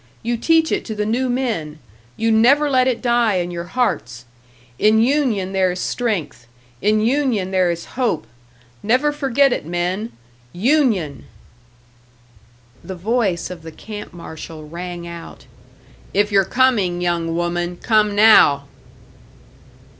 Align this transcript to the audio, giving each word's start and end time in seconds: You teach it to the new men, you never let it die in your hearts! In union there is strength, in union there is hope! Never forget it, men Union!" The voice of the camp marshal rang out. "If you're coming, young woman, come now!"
You 0.23 0.35
teach 0.35 0.71
it 0.71 0.83
to 0.85 0.95
the 0.95 1.05
new 1.05 1.29
men, 1.29 1.77
you 2.17 2.31
never 2.31 2.71
let 2.71 2.87
it 2.87 3.03
die 3.03 3.35
in 3.35 3.51
your 3.51 3.65
hearts! 3.65 4.25
In 4.79 4.99
union 4.99 5.51
there 5.53 5.71
is 5.71 5.79
strength, 5.79 6.47
in 6.81 7.01
union 7.01 7.51
there 7.51 7.69
is 7.69 7.85
hope! 7.93 8.25
Never 8.81 9.11
forget 9.11 9.53
it, 9.53 9.63
men 9.63 10.11
Union!" 10.53 11.25
The 12.83 12.95
voice 12.95 13.51
of 13.51 13.61
the 13.61 13.71
camp 13.71 14.11
marshal 14.11 14.67
rang 14.67 15.05
out. 15.05 15.45
"If 16.15 16.31
you're 16.31 16.45
coming, 16.45 16.99
young 16.99 17.35
woman, 17.35 17.77
come 17.77 18.15
now!" 18.15 18.63